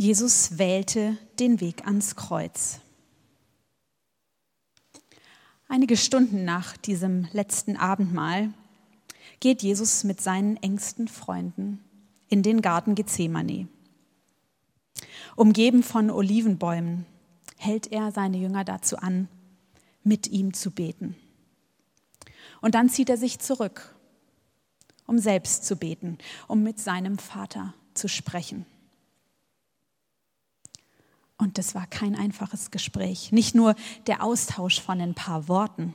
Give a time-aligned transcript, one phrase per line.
[0.00, 2.78] Jesus wählte den Weg ans Kreuz.
[5.66, 8.54] Einige Stunden nach diesem letzten Abendmahl
[9.40, 11.82] geht Jesus mit seinen engsten Freunden
[12.28, 13.66] in den Garten Gethsemane.
[15.34, 17.04] Umgeben von Olivenbäumen
[17.56, 19.26] hält er seine Jünger dazu an,
[20.04, 21.16] mit ihm zu beten.
[22.60, 23.96] Und dann zieht er sich zurück,
[25.08, 28.64] um selbst zu beten, um mit seinem Vater zu sprechen.
[31.38, 33.76] Und das war kein einfaches Gespräch, nicht nur
[34.08, 35.94] der Austausch von ein paar Worten.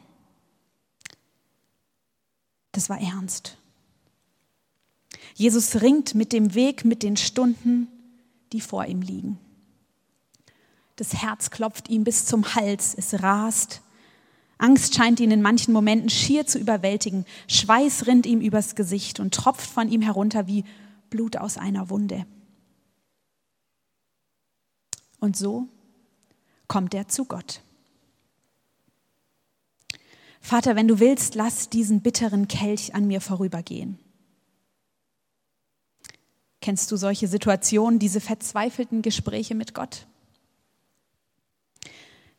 [2.72, 3.58] Das war ernst.
[5.36, 7.88] Jesus ringt mit dem Weg, mit den Stunden,
[8.54, 9.38] die vor ihm liegen.
[10.96, 13.82] Das Herz klopft ihm bis zum Hals, es rast.
[14.58, 17.26] Angst scheint ihn in manchen Momenten schier zu überwältigen.
[17.48, 20.64] Schweiß rinnt ihm übers Gesicht und tropft von ihm herunter wie
[21.10, 22.26] Blut aus einer Wunde.
[25.24, 25.70] Und so
[26.68, 27.62] kommt er zu Gott.
[30.42, 33.98] Vater, wenn du willst, lass diesen bitteren Kelch an mir vorübergehen.
[36.60, 40.08] Kennst du solche Situationen, diese verzweifelten Gespräche mit Gott?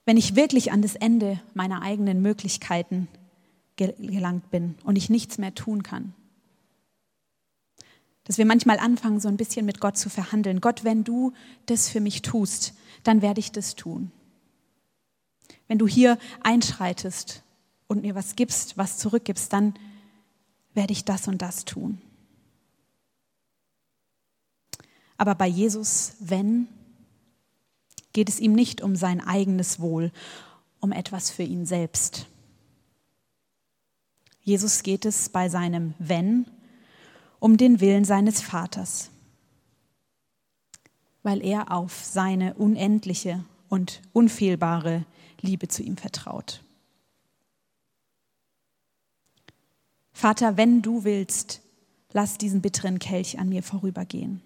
[0.04, 3.08] Wenn ich wirklich an das Ende meiner eigenen Möglichkeiten
[3.76, 6.12] gelangt bin und ich nichts mehr tun kann,
[8.24, 10.60] dass wir manchmal anfangen, so ein bisschen mit Gott zu verhandeln.
[10.60, 11.32] Gott, wenn du
[11.66, 14.10] das für mich tust, dann werde ich das tun.
[15.68, 17.42] Wenn du hier einschreitest
[17.86, 19.74] und mir was gibst, was zurückgibst, dann
[20.72, 22.00] werde ich das und das tun.
[25.16, 26.66] Aber bei Jesus, wenn,
[28.12, 30.10] geht es ihm nicht um sein eigenes Wohl,
[30.80, 32.26] um etwas für ihn selbst.
[34.42, 36.46] Jesus geht es bei seinem Wenn
[37.44, 39.10] um den Willen seines Vaters,
[41.22, 45.04] weil er auf seine unendliche und unfehlbare
[45.42, 46.64] Liebe zu ihm vertraut.
[50.14, 51.60] Vater, wenn du willst,
[52.14, 54.40] lass diesen bitteren Kelch an mir vorübergehen.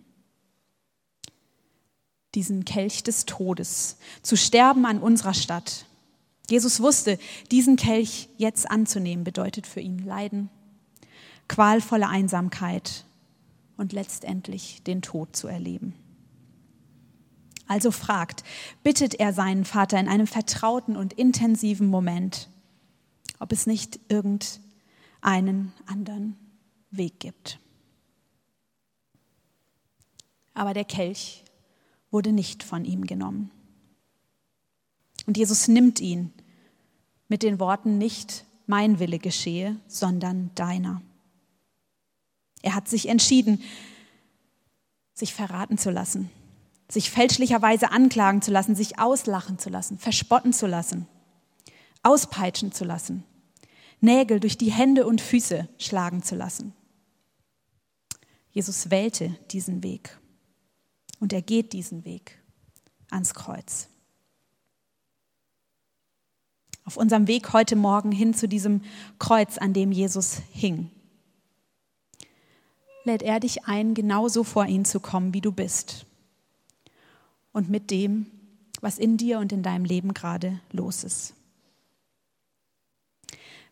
[2.35, 5.87] Diesen Kelch des Todes, zu sterben an unserer Stadt.
[6.51, 7.17] Jesus wusste,
[7.53, 10.51] diesen Kelch jetzt anzunehmen bedeutet für ihn Leiden,
[11.49, 13.05] qualvolle Einsamkeit
[13.77, 15.95] und letztendlich den Tod zu erleben.
[17.67, 18.45] Also fragt,
[18.83, 22.49] bittet er seinen Vater in einem vertrauten und intensiven Moment,
[23.39, 26.37] ob es nicht irgendeinen anderen
[26.91, 27.59] Weg gibt.
[30.55, 31.45] Aber der Kelch
[32.11, 33.51] wurde nicht von ihm genommen.
[35.27, 36.33] Und Jesus nimmt ihn
[37.29, 41.03] mit den Worten nicht mein Wille geschehe, sondern deiner.
[42.69, 43.63] Er hat sich entschieden,
[45.15, 46.31] sich verraten zu lassen,
[46.87, 51.09] sich fälschlicherweise anklagen zu lassen, sich auslachen zu lassen, verspotten zu lassen,
[52.03, 53.25] auspeitschen zu lassen,
[54.03, 56.75] Nägel durch die Hände und Füße schlagen zu lassen.
[58.51, 60.19] Jesus wählte diesen Weg
[61.21, 62.39] und er geht diesen Weg
[63.11, 63.89] ans Kreuz.
[66.85, 68.83] Auf unserem Weg heute Morgen hin zu diesem
[69.19, 70.91] Kreuz, an dem Jesus hing,
[73.09, 76.07] lädt er dich ein, genauso vor ihn zu kommen, wie du bist.
[77.53, 78.27] Und mit dem,
[78.81, 81.35] was in dir und in deinem Leben gerade los ist.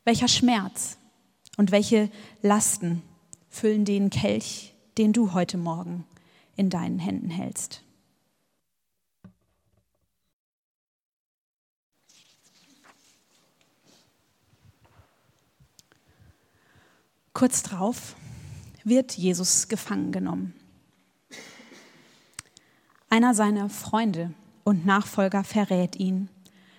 [0.05, 0.97] Welcher Schmerz
[1.59, 2.11] und welche
[2.41, 3.03] Lasten
[3.51, 6.07] füllen den Kelch, den du heute Morgen
[6.57, 7.83] in deinen Händen hältst?
[17.35, 18.17] Kurz drauf
[18.87, 20.55] wird Jesus gefangen genommen.
[23.11, 24.33] Einer seiner Freunde
[24.65, 26.29] und Nachfolger verrät ihn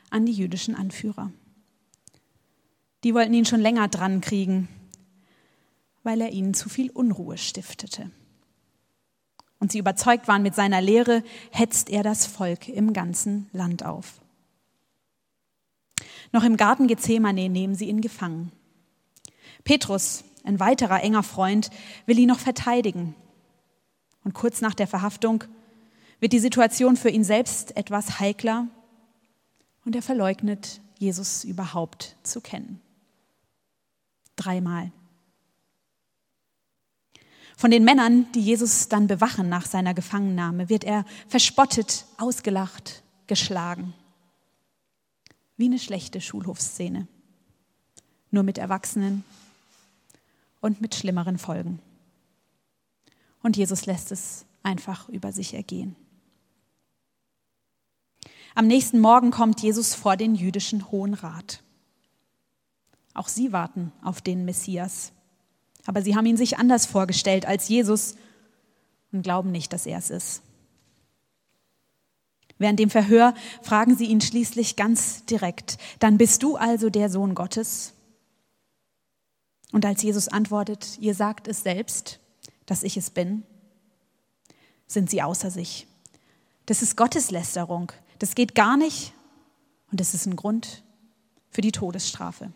[0.09, 1.31] an die jüdischen Anführer.
[3.03, 4.69] Die wollten ihn schon länger dran kriegen,
[6.03, 8.09] weil er ihnen zu viel Unruhe stiftete.
[9.59, 14.21] Und sie überzeugt waren mit seiner Lehre, hetzt er das Volk im ganzen Land auf.
[16.31, 18.51] Noch im Garten Gethsemane nehmen sie ihn gefangen.
[19.63, 21.69] Petrus, ein weiterer enger Freund,
[22.05, 23.15] will ihn noch verteidigen.
[24.23, 25.43] Und kurz nach der Verhaftung
[26.19, 28.67] wird die Situation für ihn selbst etwas heikler
[29.85, 32.81] und er verleugnet, Jesus überhaupt zu kennen.
[34.35, 34.91] Dreimal.
[37.55, 43.93] Von den Männern, die Jesus dann bewachen nach seiner Gefangennahme, wird er verspottet, ausgelacht, geschlagen.
[45.57, 47.07] Wie eine schlechte Schulhofszene.
[48.29, 49.23] Nur mit Erwachsenen
[50.61, 51.79] und mit schlimmeren Folgen.
[53.41, 55.95] Und Jesus lässt es einfach über sich ergehen.
[58.55, 61.61] Am nächsten Morgen kommt Jesus vor den jüdischen Hohen Rat.
[63.13, 65.11] Auch sie warten auf den Messias.
[65.85, 68.15] Aber sie haben ihn sich anders vorgestellt als Jesus
[69.11, 70.41] und glauben nicht, dass er es ist.
[72.57, 77.35] Während dem Verhör fragen sie ihn schließlich ganz direkt, dann bist du also der Sohn
[77.35, 77.93] Gottes?
[79.71, 82.19] Und als Jesus antwortet, ihr sagt es selbst,
[82.65, 83.43] dass ich es bin,
[84.87, 85.87] sind sie außer sich.
[86.65, 87.91] Das ist Gotteslästerung.
[88.19, 89.13] Das geht gar nicht
[89.91, 90.83] und das ist ein Grund
[91.49, 92.51] für die Todesstrafe.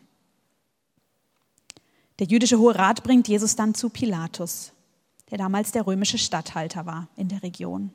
[2.19, 4.73] Der jüdische Hohe Rat bringt Jesus dann zu Pilatus,
[5.29, 7.91] der damals der römische Statthalter war in der Region.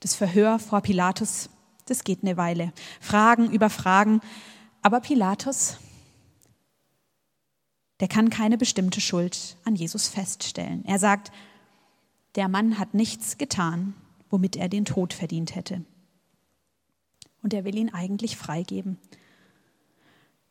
[0.00, 1.48] Das Verhör vor Pilatus,
[1.86, 2.72] das geht eine Weile.
[3.00, 4.20] Fragen über Fragen.
[4.82, 5.78] Aber Pilatus,
[8.02, 10.84] der kann keine bestimmte Schuld an Jesus feststellen.
[10.84, 11.30] Er sagt,
[12.34, 13.94] der Mann hat nichts getan,
[14.28, 15.84] womit er den Tod verdient hätte.
[17.44, 18.98] Und er will ihn eigentlich freigeben.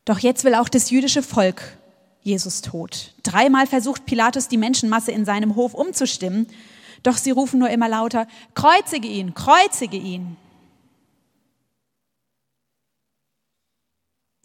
[0.06, 1.77] Doch jetzt will auch das jüdische Volk
[2.21, 3.15] Jesus tot.
[3.21, 6.47] Dreimal versucht Pilatus, die Menschenmasse in seinem Hof umzustimmen,
[7.04, 10.38] doch sie rufen nur immer lauter, kreuzige ihn, kreuzige ihn.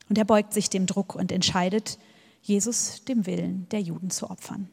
[0.09, 2.01] Und er beugt sich dem Druck und entscheidet,
[2.47, 4.69] Jesus dem Willen der Juden zu opfern.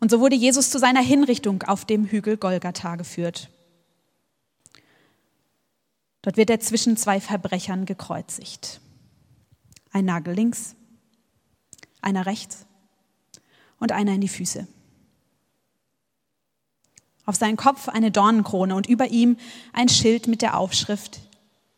[0.00, 3.50] Und so wurde Jesus zu seiner Hinrichtung auf dem Hügel Golgatha geführt.
[6.22, 8.80] Dort wird er zwischen zwei Verbrechern gekreuzigt.
[9.92, 10.74] Ein Nagel links,
[12.00, 12.66] einer rechts
[13.78, 14.66] und einer in die Füße.
[17.26, 19.36] Auf seinen Kopf eine Dornenkrone und über ihm
[19.72, 21.20] ein Schild mit der Aufschrift,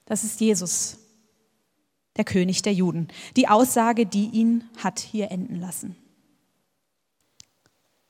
[0.06, 0.98] das ist Jesus,
[2.16, 3.08] der König der Juden.
[3.36, 5.96] Die Aussage, die ihn hat hier enden lassen.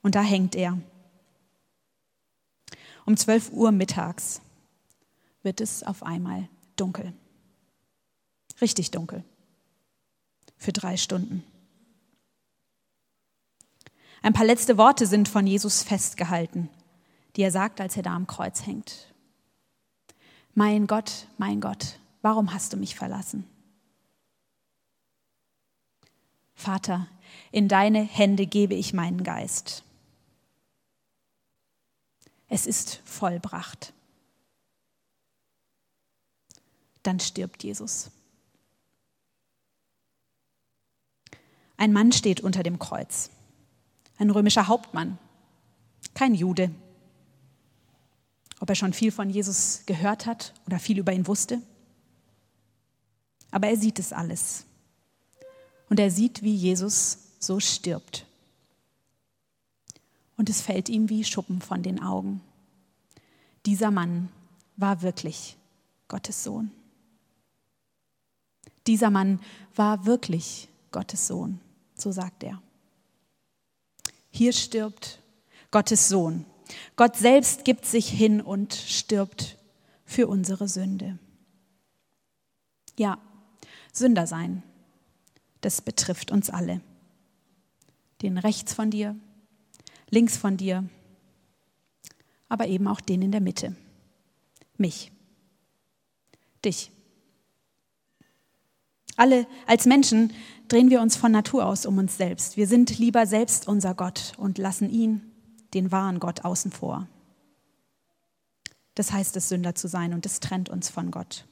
[0.01, 0.77] Und da hängt er.
[3.05, 4.41] Um 12 Uhr mittags
[5.41, 7.13] wird es auf einmal dunkel.
[8.61, 9.23] Richtig dunkel.
[10.57, 11.43] Für drei Stunden.
[14.21, 16.69] Ein paar letzte Worte sind von Jesus festgehalten,
[17.35, 19.13] die er sagt, als er da am Kreuz hängt.
[20.53, 23.45] Mein Gott, mein Gott, warum hast du mich verlassen?
[26.55, 27.07] Vater,
[27.51, 29.83] in deine Hände gebe ich meinen Geist.
[32.47, 33.93] Es ist vollbracht.
[37.01, 38.11] Dann stirbt Jesus.
[41.77, 43.29] Ein Mann steht unter dem Kreuz,
[44.17, 45.17] ein römischer Hauptmann,
[46.13, 46.73] kein Jude.
[48.59, 51.61] Ob er schon viel von Jesus gehört hat oder viel über ihn wusste.
[53.51, 54.65] Aber er sieht es alles.
[55.93, 58.25] Und er sieht, wie Jesus so stirbt
[60.37, 62.41] und es fällt ihm wie Schuppen von den Augen.
[63.67, 64.29] Dieser Mann
[64.75, 65.55] war wirklich
[66.07, 66.71] Gottes Sohn.
[68.87, 69.39] Dieser Mann
[69.75, 71.59] war wirklich Gottes Sohn,
[71.93, 72.59] so sagt er.
[74.31, 75.19] Hier stirbt
[75.69, 76.43] Gottes Sohn.
[76.95, 79.59] Gott selbst gibt sich hin und stirbt
[80.05, 81.19] für unsere Sünde.
[82.97, 83.19] Ja,
[83.91, 84.63] Sünder sein,
[85.63, 86.81] das betrifft uns alle.
[88.21, 89.15] Den rechts von dir,
[90.09, 90.87] links von dir,
[92.49, 93.75] aber eben auch den in der Mitte.
[94.77, 95.11] Mich.
[96.63, 96.91] Dich.
[99.15, 100.33] Alle als Menschen
[100.67, 102.57] drehen wir uns von Natur aus um uns selbst.
[102.57, 105.21] Wir sind lieber selbst unser Gott und lassen ihn,
[105.73, 107.07] den wahren Gott, außen vor.
[108.95, 111.45] Das heißt es, Sünder zu sein und es trennt uns von Gott.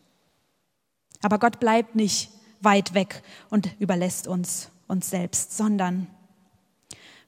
[1.21, 2.31] Aber Gott bleibt nicht
[2.63, 6.07] weit weg und überlässt uns uns selbst, sondern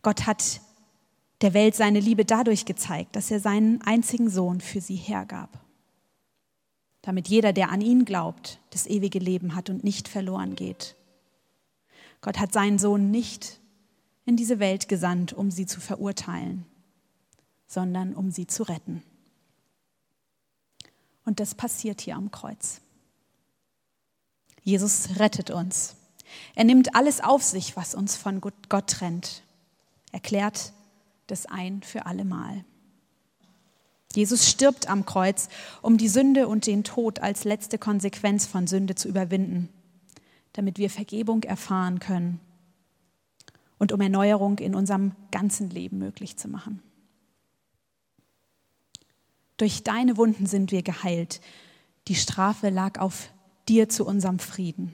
[0.01, 0.61] Gott hat
[1.41, 5.59] der Welt seine Liebe dadurch gezeigt, dass er seinen einzigen Sohn für sie hergab,
[7.01, 10.95] damit jeder, der an ihn glaubt, das ewige Leben hat und nicht verloren geht.
[12.21, 13.59] Gott hat seinen Sohn nicht
[14.25, 16.65] in diese Welt gesandt, um sie zu verurteilen,
[17.67, 19.03] sondern um sie zu retten.
[21.25, 22.81] Und das passiert hier am Kreuz.
[24.63, 25.96] Jesus rettet uns.
[26.55, 29.43] Er nimmt alles auf sich, was uns von Gott trennt.
[30.12, 30.74] Erklärt
[31.27, 32.63] das ein für allemal.
[34.15, 35.50] Jesus stirbt am Kreuz,
[35.82, 39.70] um die Sünde und den Tod als letzte Konsequenz von Sünde zu überwinden,
[40.53, 42.39] damit wir Vergebung erfahren können
[43.79, 46.82] und um Erneuerung in unserem ganzen Leben möglich zu machen.
[49.58, 51.41] Durch deine Wunden sind wir geheilt.
[52.08, 53.32] Die Strafe lag auf
[53.70, 54.93] dir zu unserem Frieden.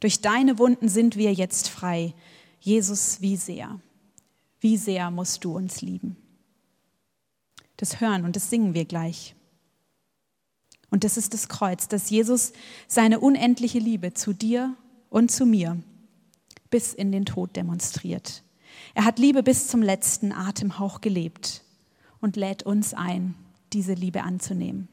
[0.00, 2.14] Durch deine Wunden sind wir jetzt frei.
[2.60, 3.80] Jesus, wie sehr.
[4.60, 6.16] Wie sehr musst du uns lieben?
[7.76, 9.34] Das hören und das singen wir gleich.
[10.90, 12.52] Und das ist das Kreuz, dass Jesus
[12.86, 14.74] seine unendliche Liebe zu dir
[15.10, 15.80] und zu mir
[16.70, 18.42] bis in den Tod demonstriert.
[18.94, 21.62] Er hat Liebe bis zum letzten Atemhauch gelebt
[22.20, 23.34] und lädt uns ein,
[23.72, 24.88] diese Liebe anzunehmen.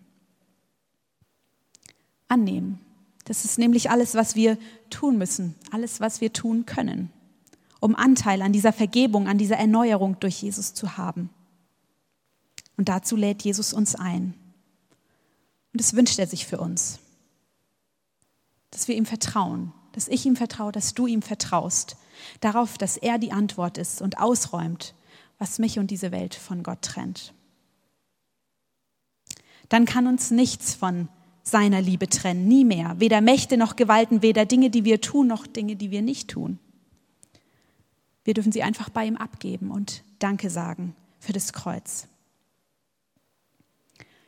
[2.27, 2.79] Annehmen.
[3.25, 4.58] Das ist nämlich alles, was wir
[4.89, 7.12] tun müssen, alles, was wir tun können,
[7.79, 11.29] um Anteil an dieser Vergebung, an dieser Erneuerung durch Jesus zu haben.
[12.77, 14.34] Und dazu lädt Jesus uns ein.
[15.74, 17.00] Und das wünscht er sich für uns.
[18.72, 21.98] Dass wir ihm vertrauen, dass ich ihm vertraue, dass du ihm vertraust,
[22.41, 24.94] darauf, dass er die Antwort ist und ausräumt,
[25.38, 27.34] was mich und diese Welt von Gott trennt.
[29.70, 31.08] Dann kann uns nichts von
[31.45, 32.99] seiner Liebe trennen, nie mehr.
[32.99, 36.59] Weder Mächte noch Gewalten, weder Dinge, die wir tun, noch Dinge, die wir nicht tun.
[38.23, 42.07] Wir dürfen sie einfach bei ihm abgeben und Danke sagen für das Kreuz.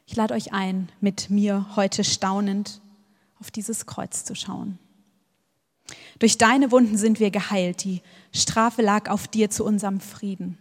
[0.06, 2.82] Ich lade euch ein, mit mir heute staunend
[3.40, 4.78] auf dieses Kreuz zu schauen.
[6.20, 7.84] Durch deine Wunden sind wir geheilt.
[7.84, 10.58] Die Strafe lag auf dir zu unserem Frieden.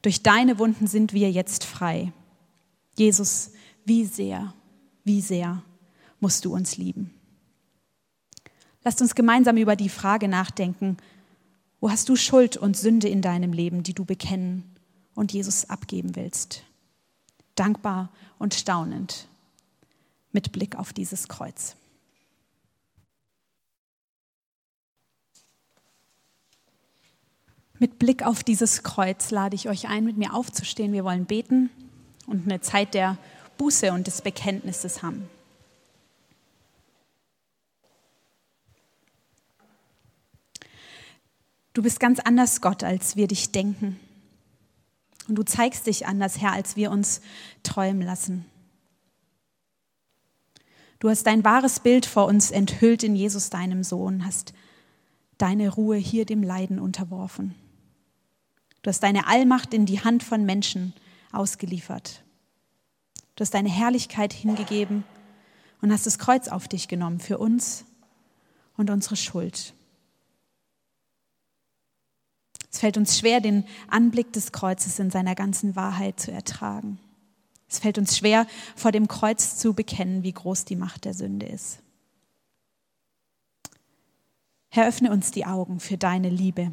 [0.00, 2.12] Durch deine Wunden sind wir jetzt frei.
[2.96, 3.52] Jesus,
[3.84, 4.54] wie sehr,
[5.04, 5.62] wie sehr
[6.20, 7.12] musst du uns lieben.
[8.84, 10.96] Lasst uns gemeinsam über die Frage nachdenken,
[11.80, 14.64] wo hast du Schuld und Sünde in deinem Leben, die du bekennen
[15.14, 16.62] und Jesus abgeben willst?
[17.54, 19.28] Dankbar und staunend
[20.32, 21.76] mit Blick auf dieses Kreuz.
[27.78, 30.92] Mit Blick auf dieses Kreuz lade ich euch ein, mit mir aufzustehen.
[30.92, 31.68] Wir wollen beten
[32.26, 33.18] und eine Zeit der
[33.58, 35.28] Buße und des Bekenntnisses haben.
[41.72, 43.98] Du bist ganz anders, Gott, als wir dich denken.
[45.28, 47.22] Und du zeigst dich anders, Herr, als wir uns
[47.62, 48.44] träumen lassen.
[50.98, 54.52] Du hast dein wahres Bild vor uns enthüllt in Jesus, deinem Sohn, hast
[55.38, 57.54] deine Ruhe hier dem Leiden unterworfen.
[58.82, 60.92] Du hast deine Allmacht in die Hand von Menschen
[61.32, 62.21] ausgeliefert.
[63.36, 65.04] Du hast deine Herrlichkeit hingegeben
[65.80, 67.84] und hast das Kreuz auf dich genommen für uns
[68.76, 69.74] und unsere Schuld.
[72.70, 76.98] Es fällt uns schwer, den Anblick des Kreuzes in seiner ganzen Wahrheit zu ertragen.
[77.68, 78.46] Es fällt uns schwer,
[78.76, 81.78] vor dem Kreuz zu bekennen, wie groß die Macht der Sünde ist.
[84.68, 86.72] Herr, öffne uns die Augen für deine Liebe,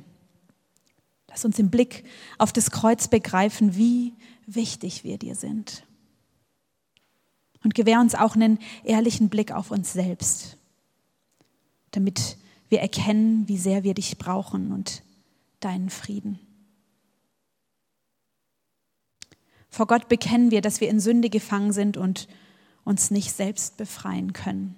[1.29, 2.05] Lass uns im Blick
[2.37, 4.13] auf das Kreuz begreifen, wie
[4.47, 5.83] wichtig wir dir sind.
[7.63, 10.57] Und gewähr uns auch einen ehrlichen Blick auf uns selbst,
[11.91, 12.37] damit
[12.69, 15.03] wir erkennen, wie sehr wir dich brauchen und
[15.59, 16.39] deinen Frieden.
[19.69, 22.27] Vor Gott bekennen wir, dass wir in Sünde gefangen sind und
[22.83, 24.75] uns nicht selbst befreien können.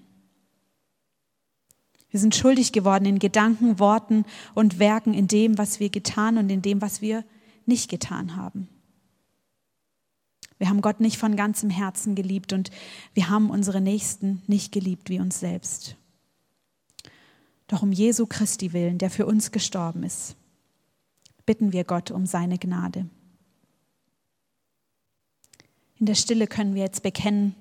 [2.09, 6.49] Wir sind schuldig geworden in Gedanken, Worten und Werken, in dem, was wir getan und
[6.49, 7.23] in dem, was wir
[7.65, 8.67] nicht getan haben.
[10.61, 12.69] Wir haben Gott nicht von ganzem Herzen geliebt und
[13.15, 15.95] wir haben unsere Nächsten nicht geliebt wie uns selbst.
[17.65, 20.35] Doch um Jesu Christi willen, der für uns gestorben ist,
[21.47, 23.09] bitten wir Gott um seine Gnade.
[25.97, 27.55] In der Stille können wir jetzt bekennen,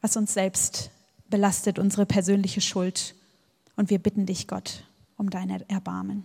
[0.00, 0.90] was uns selbst
[1.28, 3.14] belastet unsere persönliche Schuld.
[3.76, 4.84] Und wir bitten dich, Gott,
[5.16, 6.24] um dein Erbarmen.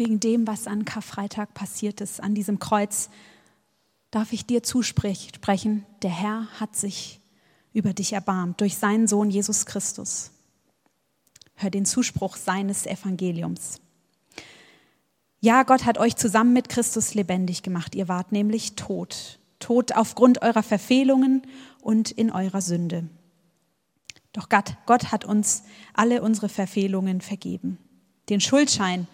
[0.00, 3.10] Wegen dem, was an Karfreitag passiert ist, an diesem Kreuz,
[4.10, 7.20] darf ich dir zusprechen, der Herr hat sich
[7.74, 10.30] über dich erbarmt durch seinen Sohn Jesus Christus.
[11.54, 13.82] Hör den Zuspruch seines Evangeliums.
[15.40, 17.94] Ja, Gott hat euch zusammen mit Christus lebendig gemacht.
[17.94, 19.38] Ihr wart nämlich tot.
[19.58, 21.42] Tot aufgrund eurer Verfehlungen
[21.82, 23.06] und in eurer Sünde.
[24.32, 27.76] Doch Gott, Gott hat uns alle unsere Verfehlungen vergeben.
[28.30, 29.06] Den Schuldschein,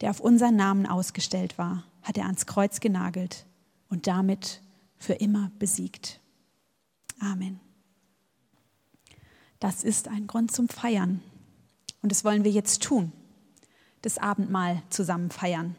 [0.00, 3.46] der auf unseren Namen ausgestellt war, hat er ans Kreuz genagelt
[3.88, 4.62] und damit
[4.96, 6.20] für immer besiegt.
[7.20, 7.60] Amen.
[9.60, 11.20] Das ist ein Grund zum Feiern.
[12.02, 13.12] Und das wollen wir jetzt tun.
[14.02, 15.74] Das Abendmahl zusammen feiern.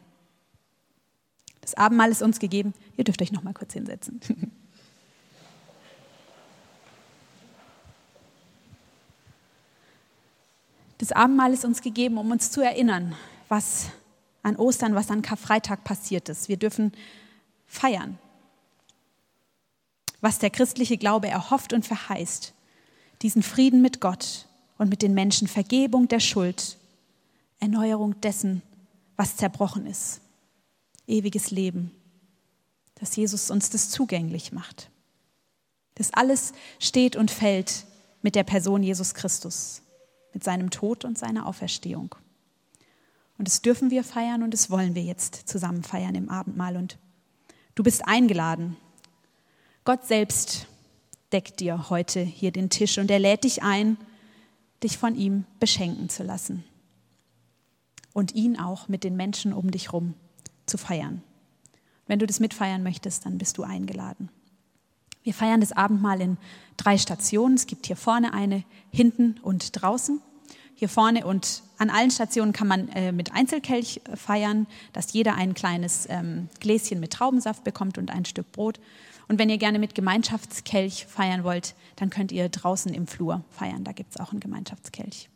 [1.62, 2.74] Das Abendmahl ist uns gegeben.
[2.98, 4.20] Ihr dürft euch noch mal kurz hinsetzen.
[11.00, 13.16] Das Abendmahl ist uns gegeben, um uns zu erinnern,
[13.48, 13.90] was
[14.44, 16.50] an Ostern, was an Karfreitag passiert ist.
[16.50, 16.94] Wir dürfen
[17.66, 18.18] feiern.
[20.22, 22.54] Was der christliche Glaube erhofft und verheißt,
[23.22, 26.78] diesen Frieden mit Gott und mit den Menschen, Vergebung der Schuld,
[27.60, 28.62] Erneuerung dessen,
[29.18, 30.22] was zerbrochen ist,
[31.08, 31.92] ewiges Leben,
[32.96, 34.90] dass Jesus uns das zugänglich macht.
[35.96, 37.86] Das alles steht und fällt
[38.22, 39.82] mit der Person Jesus Christus,
[40.34, 42.16] mit seinem Tod und seiner Auferstehung.
[43.40, 46.76] Und das dürfen wir feiern und das wollen wir jetzt zusammen feiern im Abendmahl.
[46.76, 47.00] Und
[47.74, 48.76] du bist eingeladen.
[49.86, 50.68] Gott selbst
[51.32, 53.98] deckt dir heute hier den Tisch und er lädt dich ein,
[54.84, 56.66] dich von ihm beschenken zu lassen
[58.12, 60.16] und ihn auch mit den Menschen um dich herum
[60.66, 61.24] zu feiern.
[62.08, 64.30] Wenn du das mitfeiern möchtest, dann bist du eingeladen.
[65.24, 66.38] Wir feiern das Abendmahl in
[66.76, 67.56] drei Stationen.
[67.56, 70.22] Es gibt hier vorne eine, hinten und draußen.
[70.80, 75.36] Hier vorne und an allen Stationen kann man äh, mit Einzelkelch äh, feiern, dass jeder
[75.36, 78.80] ein kleines ähm, Gläschen mit Traubensaft bekommt und ein Stück Brot.
[79.28, 83.84] Und wenn ihr gerne mit Gemeinschaftskelch feiern wollt, dann könnt ihr draußen im Flur feiern.
[83.84, 85.30] Da gibt es auch einen Gemeinschaftskelch.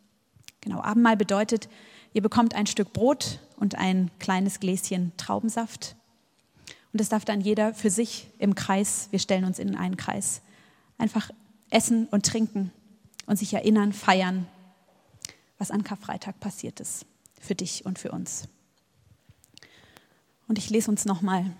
[0.62, 1.68] Genau, Abendmahl bedeutet,
[2.14, 5.94] ihr bekommt ein Stück Brot und ein kleines Gläschen Traubensaft.
[6.94, 10.40] Und das darf dann jeder für sich im Kreis, wir stellen uns in einen Kreis,
[10.96, 11.30] einfach
[11.68, 12.72] essen und trinken
[13.26, 14.46] und sich erinnern, feiern,
[15.58, 17.06] was an Karfreitag passiert ist,
[17.40, 18.48] für dich und für uns.
[20.48, 21.50] Und ich lese uns nochmal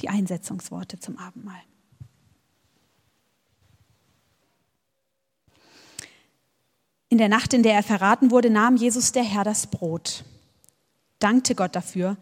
[0.00, 1.62] die Einsetzungsworte zum Abendmahl.
[7.08, 10.24] In der Nacht, in der er verraten wurde, nahm Jesus der Herr das Brot,
[11.20, 12.16] dankte Gott dafür,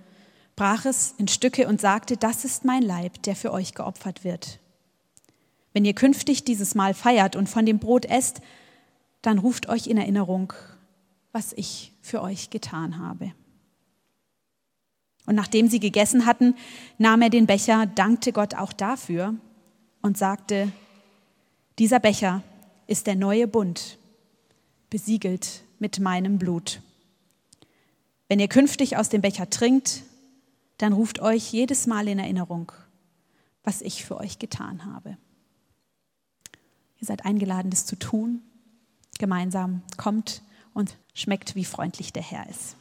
[0.55, 4.61] brach es in Stücke und sagte, das ist mein Leib, der für euch geopfert wird.
[5.73, 8.41] Wenn ihr künftig dieses Mal feiert und von dem Brot esst,
[9.23, 10.53] dann ruft euch in Erinnerung,
[11.33, 13.33] was ich für euch getan habe.
[15.27, 16.55] Und nachdem sie gegessen hatten,
[16.99, 19.35] nahm er den Becher, dankte Gott auch dafür
[20.03, 20.73] und sagte,
[21.79, 22.43] dieser Becher
[22.87, 23.99] ist der neue Bund,
[24.91, 26.83] besiegelt mit meinem Blut.
[28.29, 30.03] Wenn ihr künftig aus dem Becher trinkt,
[30.79, 32.73] dann ruft euch jedes Mal in Erinnerung,
[33.63, 35.17] was ich für euch getan habe.
[37.03, 38.43] Ihr seid eingeladen, das zu tun.
[39.19, 40.41] Gemeinsam kommt
[40.73, 42.77] und schmeckt, wie freundlich der Herr ist.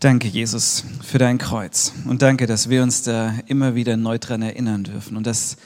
[0.00, 1.92] Danke, Jesus, für dein Kreuz.
[2.06, 5.18] Und danke, dass wir uns da immer wieder neu dran erinnern dürfen.
[5.18, 5.58] Und das,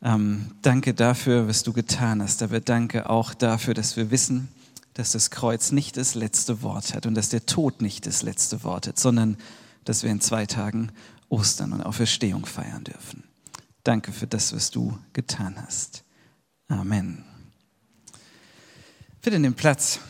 [0.00, 2.40] ähm, danke dafür, was du getan hast.
[2.44, 4.48] Aber danke auch dafür, dass wir wissen,
[4.98, 8.64] dass das Kreuz nicht das letzte Wort hat und dass der Tod nicht das letzte
[8.64, 9.36] Wort hat, sondern
[9.84, 10.90] dass wir in zwei Tagen
[11.28, 13.22] Ostern und Auferstehung feiern dürfen.
[13.84, 16.02] Danke für das, was du getan hast.
[16.66, 17.24] Amen.
[19.22, 20.00] Bitte den Platz.